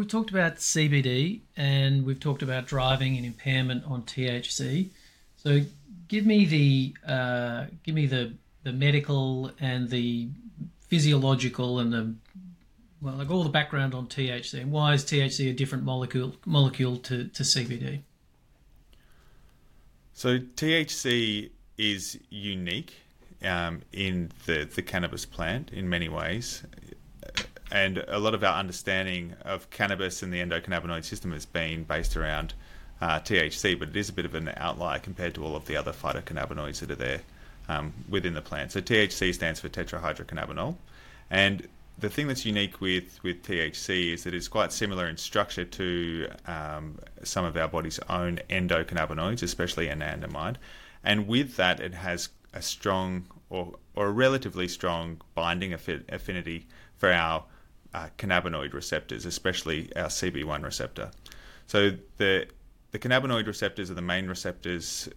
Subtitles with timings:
[0.00, 4.88] We talked about CBD and we've talked about driving and impairment on THC.
[5.36, 5.60] So
[6.08, 8.32] give me the uh, give me the
[8.62, 10.30] the medical and the
[10.88, 12.14] physiological and the
[13.02, 16.96] well, like all the background on THC and why is THC a different molecule molecule
[16.96, 18.00] to, to CBD?
[20.14, 22.94] So THC is unique
[23.44, 26.62] um, in the the cannabis plant in many ways
[27.70, 32.16] and a lot of our understanding of cannabis and the endocannabinoid system has been based
[32.16, 32.54] around
[33.00, 35.76] uh, THC, but it is a bit of an outlier compared to all of the
[35.76, 37.20] other phytocannabinoids that are there
[37.68, 38.72] um, within the plant.
[38.72, 40.76] So THC stands for tetrahydrocannabinol,
[41.30, 41.66] and
[41.98, 46.28] the thing that's unique with, with THC is that it's quite similar in structure to
[46.46, 50.56] um, some of our body's own endocannabinoids, especially anandamide,
[51.04, 57.12] and with that it has a strong or, or a relatively strong binding affinity for
[57.12, 57.44] our
[57.94, 61.10] uh, cannabinoid receptors, especially our CB1 receptor.
[61.66, 62.46] So the
[62.92, 65.08] the cannabinoid receptors are the main receptors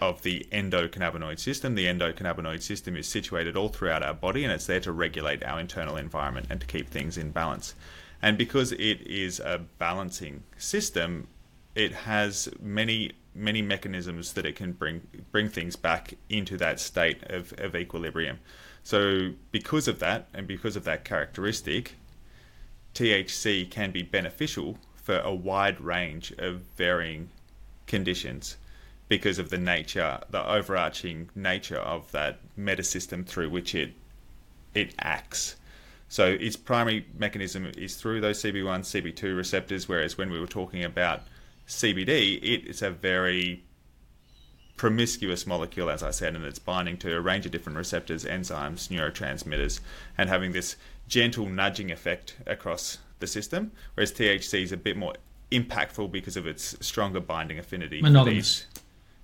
[0.00, 1.74] of the endocannabinoid system.
[1.74, 5.60] The endocannabinoid system is situated all throughout our body and it's there to regulate our
[5.60, 7.74] internal environment and to keep things in balance.
[8.22, 11.28] And because it is a balancing system,
[11.74, 17.22] it has many many mechanisms that it can bring bring things back into that state
[17.30, 18.38] of, of equilibrium.
[18.82, 21.96] So because of that and because of that characteristic,
[22.94, 27.30] THC can be beneficial for a wide range of varying
[27.86, 28.56] conditions
[29.08, 33.92] because of the nature, the overarching nature of that metasystem through which it
[34.72, 35.56] it acts.
[36.08, 40.84] So its primary mechanism is through those CB1, CB2 receptors, whereas when we were talking
[40.84, 41.22] about
[41.66, 43.62] CBD, it is a very
[44.80, 48.88] promiscuous molecule, as I said, and it's binding to a range of different receptors, enzymes,
[48.88, 49.80] neurotransmitters,
[50.16, 55.12] and having this gentle nudging effect across the system, whereas THC is a bit more
[55.52, 58.00] impactful because of its stronger binding affinity.
[58.00, 58.64] Monogamous.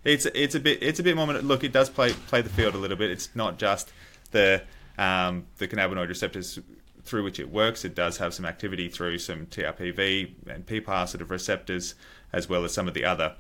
[0.05, 1.65] It's it's a bit it's a bit more look.
[1.65, 3.11] It does play play the field a little bit.
[3.11, 3.95] It's not just
[4.33, 4.63] the
[4.99, 6.59] um, the cannabinoid receptors
[7.03, 7.83] through which it works.
[7.83, 11.95] It does have some activity through some TRPV and PPAR sort of receptors,
[12.31, 13.37] as well as some of the other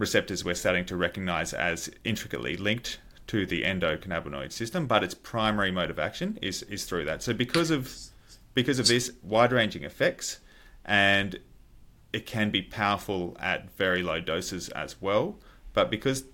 [0.00, 5.70] receptors we're starting to recognize as intricately linked to the endocannabinoid system, but its primary
[5.70, 7.22] mode of action is is through that.
[7.22, 7.94] So because of
[8.54, 10.40] because of this wide-ranging effects,
[10.84, 11.38] and
[12.12, 15.36] it can be powerful at very low doses as well.
[15.72, 16.24] But because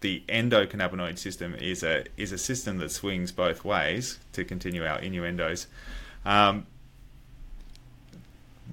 [0.00, 5.00] the endocannabinoid system is a is a system that swings both ways to continue our
[5.00, 5.66] innuendos.
[6.24, 6.66] Um,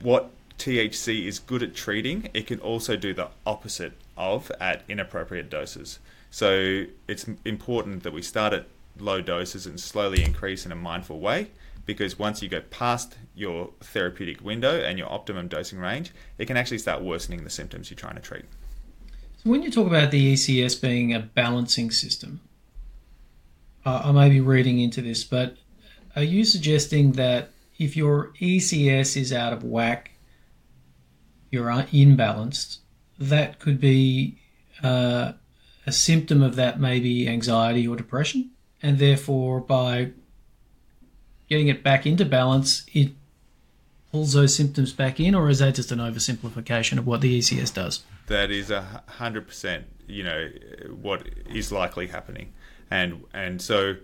[0.02, 5.50] what THC is good at treating, it can also do the opposite of at inappropriate
[5.50, 6.00] doses.
[6.29, 8.68] So it's important that we start at
[9.00, 11.50] low doses and slowly increase in a mindful way
[11.85, 16.57] because once you go past your therapeutic window and your optimum dosing range, it can
[16.57, 18.46] actually start worsening the symptoms you're trying to treat.
[19.44, 22.41] So when you talk about the ECS being a balancing system,
[23.85, 25.57] uh, I may be reading into this, but
[26.16, 30.12] are you suggesting that if your ECS is out of whack,
[31.52, 32.78] you're imbalanced,
[33.29, 34.38] that could be
[34.81, 35.34] uh,
[35.85, 38.51] a symptom of that, maybe anxiety or depression,
[38.81, 40.11] and therefore by
[41.50, 43.11] getting it back into balance, it
[44.11, 47.73] pulls those symptoms back in, or is that just an oversimplification of what the ECS
[47.73, 48.03] does?
[48.28, 50.50] That is a hundred percent, you know,
[50.90, 52.53] what is likely happening,
[52.90, 53.97] and and so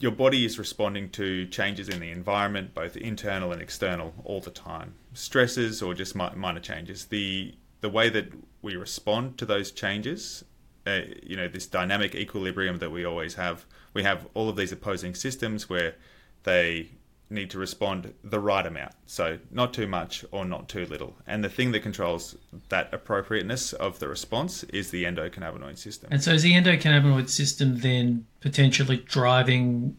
[0.00, 4.50] your body is responding to changes in the environment, both internal and external, all the
[4.50, 4.94] time.
[5.12, 7.06] Stresses or just minor changes.
[7.06, 10.44] The the way that we respond to those changes,
[10.86, 13.64] uh, you know, this dynamic equilibrium that we always have.
[13.94, 15.94] We have all of these opposing systems where
[16.42, 16.90] they
[17.30, 18.92] need to respond the right amount.
[19.06, 21.16] So not too much or not too little.
[21.26, 22.36] And the thing that controls
[22.68, 26.08] that appropriateness of the response is the endocannabinoid system.
[26.10, 29.96] And so is the endocannabinoid system then potentially driving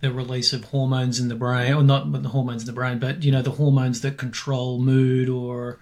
[0.00, 3.24] the release of hormones in the brain or not the hormones in the brain, but
[3.24, 5.80] you know, the hormones that control mood or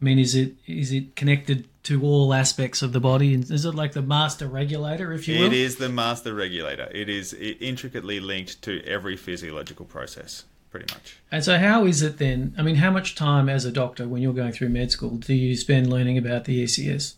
[0.00, 3.34] I mean, is it is it connected to all aspects of the body?
[3.34, 5.46] Is it like the master regulator, if you will?
[5.46, 6.88] It is the master regulator.
[6.92, 11.18] It is intricately linked to every physiological process, pretty much.
[11.30, 12.54] And so, how is it then?
[12.56, 15.34] I mean, how much time as a doctor, when you're going through med school, do
[15.34, 17.14] you spend learning about the ECS?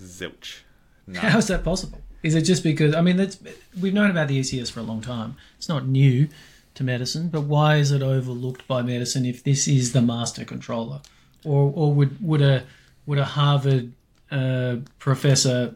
[0.00, 0.60] Zilch.
[1.06, 1.20] No.
[1.20, 2.00] How is that possible?
[2.22, 3.38] Is it just because I mean, that's
[3.78, 5.36] we've known about the ECS for a long time.
[5.58, 6.28] It's not new
[6.74, 11.00] to medicine, but why is it overlooked by medicine if this is the master controller?
[11.48, 12.64] Or or would would a
[13.06, 13.92] would a Harvard
[14.30, 15.72] uh, professor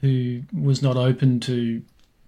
[0.00, 1.82] who was not open to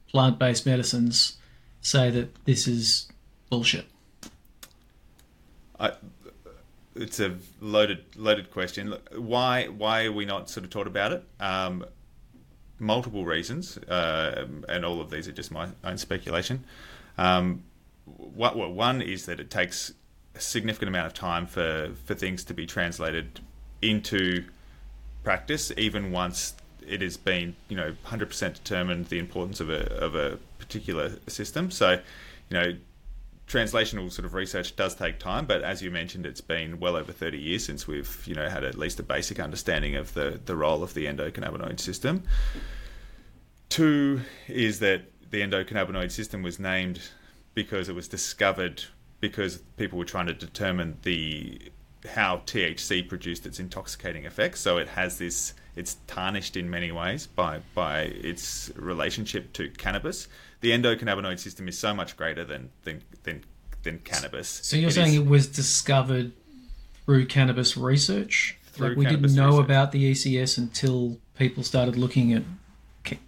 [0.08, 1.36] plant based medicines
[1.80, 3.08] say that this is
[3.50, 3.86] bullshit?
[5.78, 5.92] I,
[6.94, 8.94] it's a loaded loaded question.
[9.16, 11.24] Why why are we not sort of taught about it?
[11.40, 11.84] Um,
[12.78, 16.64] multiple reasons, uh, and all of these are just my own speculation.
[17.16, 17.64] Um,
[18.04, 19.92] what, one is that it takes
[20.40, 23.40] significant amount of time for for things to be translated
[23.82, 24.44] into
[25.22, 26.54] practice, even once
[26.86, 31.70] it has been you know 100% determined the importance of a of a particular system.
[31.70, 32.00] So,
[32.50, 32.76] you know,
[33.46, 37.12] translational sort of research does take time, but as you mentioned, it's been well over
[37.12, 40.56] 30 years since we've you know had at least a basic understanding of the the
[40.56, 42.22] role of the endocannabinoid system.
[43.68, 47.00] Two is that the endocannabinoid system was named
[47.54, 48.84] because it was discovered
[49.20, 51.60] because people were trying to determine the
[52.14, 54.60] how THC produced its intoxicating effects.
[54.60, 60.28] So it has this it's tarnished in many ways by by its relationship to cannabis.
[60.60, 63.44] The endocannabinoid system is so much greater than than than,
[63.82, 64.48] than cannabis.
[64.48, 66.32] So you're It saying is- it was discovered
[67.04, 68.56] through cannabis research?
[68.72, 69.64] Through like we didn't know research.
[69.64, 72.42] about the ECS until people started looking at,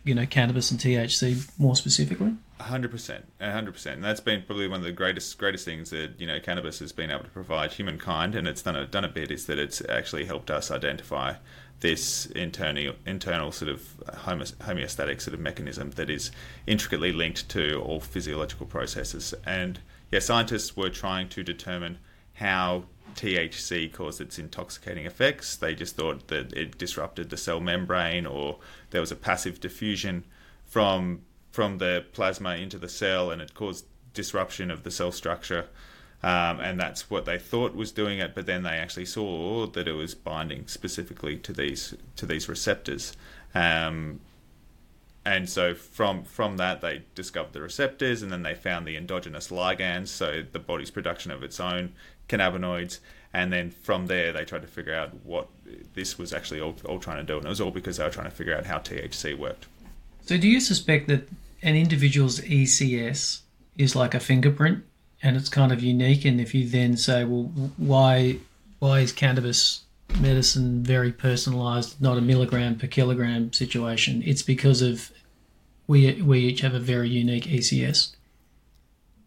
[0.05, 2.35] you know, cannabis and THC more specifically.
[2.61, 6.21] Hundred percent, hundred percent, and that's been probably one of the greatest greatest things that
[6.21, 9.09] you know cannabis has been able to provide humankind, and it's done a done a
[9.09, 11.35] bit is that it's actually helped us identify
[11.81, 16.31] this internal internal sort of homeostatic sort of mechanism that is
[16.67, 19.81] intricately linked to all physiological processes, and
[20.11, 21.99] yeah, scientists were trying to determine
[22.35, 22.85] how
[23.15, 25.57] THC caused its intoxicating effects.
[25.57, 28.59] They just thought that it disrupted the cell membrane, or
[28.91, 30.25] there was a passive diffusion
[30.65, 35.67] from from the plasma into the cell, and it caused disruption of the cell structure.
[36.23, 39.89] Um, and that's what they thought was doing it, but then they actually saw that
[39.89, 43.17] it was binding specifically to these to these receptors.
[43.55, 44.21] Um,
[45.25, 49.49] and so from from that they discovered the receptors and then they found the endogenous
[49.49, 51.93] ligands so the body's production of its own
[52.29, 53.01] cannabinoids
[53.33, 55.49] and then from there they tried to figure out what
[55.95, 58.11] this was actually all, all trying to do and it was all because they were
[58.11, 59.67] trying to figure out how THC worked
[60.31, 61.29] So do you suspect that
[61.61, 63.41] an individual's ECS
[63.77, 64.85] is like a fingerprint
[65.25, 66.25] and it's kind of unique?
[66.25, 68.37] And if you then say, well, why
[68.79, 69.83] why is cannabis
[70.21, 74.23] medicine very personalized, not a milligram per kilogram situation?
[74.25, 75.11] It's because of
[75.89, 78.15] we we each have a very unique ECS.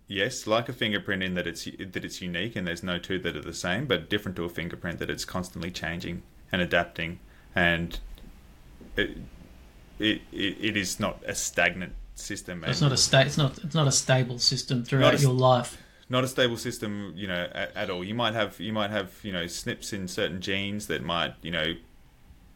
[0.07, 3.35] yes like a fingerprint in that it's that it's unique and there's no two that
[3.35, 7.19] are the same but different to a fingerprint that it's constantly changing and adapting
[7.53, 7.99] and
[8.95, 9.17] it,
[9.99, 13.57] it, it, it is not a stagnant system It's not a sta- It's not.
[13.63, 15.77] It's not a stable system throughout a your life.
[16.09, 18.03] not a stable system, you know, at, at all.
[18.03, 21.51] You might have you might have you know SNPs in certain genes that might you
[21.51, 21.73] know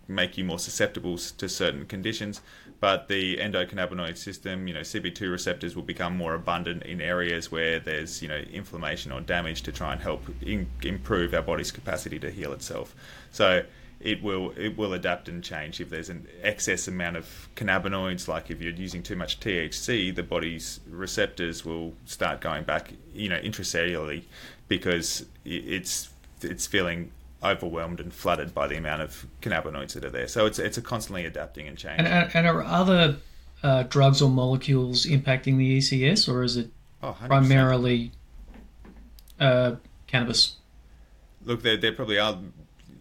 [0.08, 2.42] make you more susceptible to certain conditions,
[2.80, 7.80] but the endocannabinoid system, you know, CB2 receptors will become more abundant in areas where
[7.80, 12.20] there's you know inflammation or damage to try and help in, improve our body's capacity
[12.20, 12.96] to heal itself.
[13.32, 13.64] So
[14.00, 18.52] it will it will adapt and change if there's an excess amount of cannabinoids like
[18.52, 23.40] if you're using too much THC the body's receptors will start going back you know
[23.40, 24.24] intracellularly
[24.68, 26.10] because it's
[26.42, 27.12] it's feeling
[27.44, 30.28] overwhelmed and flooded by the amount of cannabinoids that are there.
[30.28, 32.06] So it's it's a constantly adapting and changing.
[32.06, 33.18] And, and, are other
[33.64, 36.70] uh, drugs or molecules impacting the ECS, or is it
[37.04, 38.12] oh, primarily
[39.40, 39.76] uh,
[40.08, 40.56] cannabis?
[41.44, 42.38] Look, there, there probably are,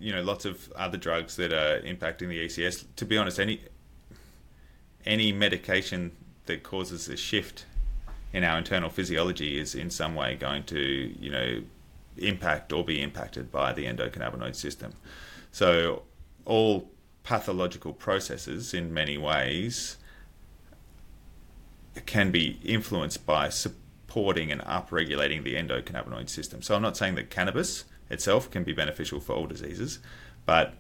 [0.00, 2.85] you know, lots of other drugs that are impacting the ECS.
[2.97, 3.61] To be honest, any
[5.05, 6.12] any medication
[6.47, 7.65] that causes a shift
[8.33, 11.62] in our internal physiology is in some way going to, you know,
[12.19, 14.93] impact or be impacted by the endocannabinoid system.
[15.53, 16.03] So
[16.45, 16.91] all
[17.23, 19.97] pathological processes, in many ways,
[22.05, 26.62] can be influenced by supporting and upregulating the endocannabinoid system.
[26.62, 29.99] So I'm not saying that cannabis itself can be beneficial for all diseases,
[30.45, 30.75] but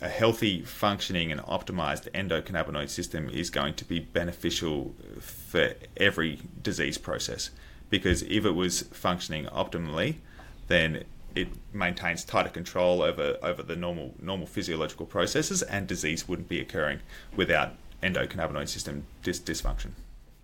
[0.00, 6.98] a healthy, functioning, and optimized endocannabinoid system is going to be beneficial for every disease
[6.98, 7.50] process.
[7.90, 10.16] Because if it was functioning optimally,
[10.68, 16.48] then it maintains tighter control over, over the normal normal physiological processes, and disease wouldn't
[16.48, 17.00] be occurring
[17.36, 19.90] without endocannabinoid system dis- dysfunction.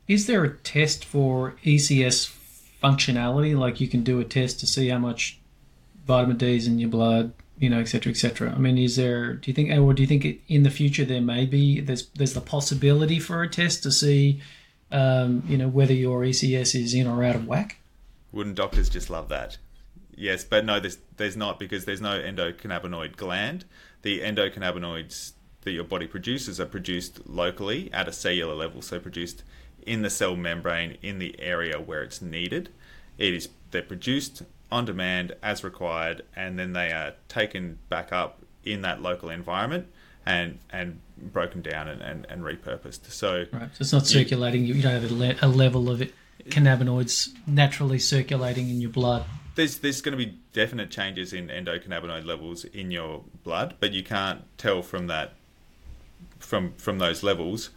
[0.09, 2.35] Is there a test for ECS
[2.83, 3.57] functionality?
[3.57, 5.40] Like you can do a test to see how much
[6.07, 8.53] vitamin D is in your blood, you know, et cetera, et cetera.
[8.53, 9.35] I mean, is there?
[9.35, 12.35] Do you think, or do you think in the future there may be there's there's
[12.35, 14.41] the possibility for a test to see,
[14.91, 17.79] um, you know, whether your ECS is in or out of whack?
[18.33, 19.59] Wouldn't doctors just love that?
[20.15, 23.65] Yes, but no, there's there's not because there's no endocannabinoid gland.
[24.03, 29.43] The endocannabinoids that your body produces are produced locally at a cellular level, so produced
[29.87, 32.71] in the cell membrane in the area where it's needed.
[33.19, 38.43] It is they're produced on demand as required, and then they are taken back up
[38.65, 39.87] in that local environment
[40.27, 43.11] and and broken down and, and, and repurposed.
[43.11, 43.71] So, right.
[43.73, 44.65] so it's not circulating.
[44.65, 46.15] You, you don't have a, le- a level of it,
[46.47, 49.25] cannabinoids naturally circulating in your blood.
[49.55, 54.03] There's there's going to be definite changes in endocannabinoid levels in your blood, but you
[54.03, 55.35] can't tell from that
[56.39, 57.71] from from those levels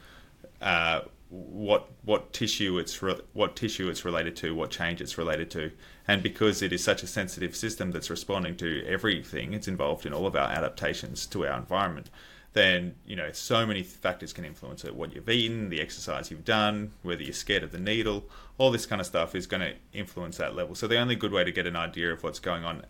[0.63, 1.01] uh,
[1.33, 5.71] what what tissue it's re- what tissue it's related to, what change it's related to,
[6.07, 10.13] and because it is such a sensitive system that's responding to everything, it's involved in
[10.13, 12.11] all of our adaptations to our environment.
[12.53, 14.95] Then you know so many factors can influence it.
[14.95, 18.25] What you've eaten, the exercise you've done, whether you're scared of the needle,
[18.59, 20.75] all this kind of stuff is going to influence that level.
[20.75, 22.85] So the only good way to get an idea of what's going on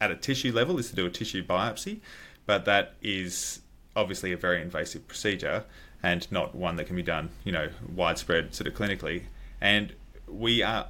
[0.00, 2.00] at a tissue level is to do a tissue biopsy,
[2.46, 3.62] but that is
[3.96, 5.64] obviously a very invasive procedure
[6.02, 9.24] and not one that can be done, you know, widespread sort of clinically.
[9.60, 9.92] And
[10.26, 10.86] we are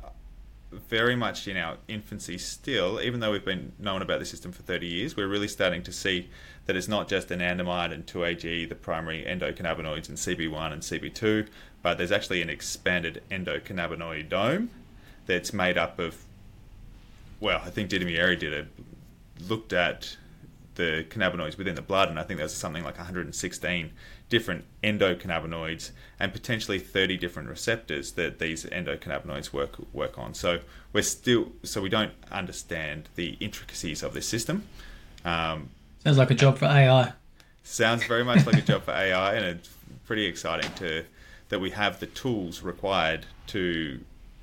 [0.70, 4.62] very much in our infancy still, even though we've been known about the system for
[4.62, 6.28] 30 years, we're really starting to see
[6.66, 11.48] that it's not just anandamide and 2AG, the primary endocannabinoids, and CB1 and CB2,
[11.82, 14.68] but there's actually an expanded endocannabinoidome
[15.26, 16.24] that's made up of,
[17.40, 18.66] well, I think Didier did a
[19.48, 20.16] looked at
[20.74, 23.90] the cannabinoids within the blood, and I think there's something like 116
[24.30, 30.32] different endocannabinoids and potentially 30 different receptors that these endocannabinoids work work on.
[30.32, 30.60] So
[30.94, 34.64] we're still so we don't understand the intricacies of this system.
[35.24, 35.68] Um,
[36.02, 37.12] sounds like a job for AI.
[37.62, 39.68] Sounds very much like a job for AI, and it's
[40.06, 41.04] pretty exciting to
[41.50, 44.00] that we have the tools required to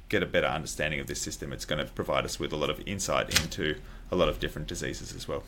[0.10, 1.52] get a better understanding of this system.
[1.52, 3.76] It's going to provide us with a lot of insight into
[4.12, 5.44] a lot of different diseases as well.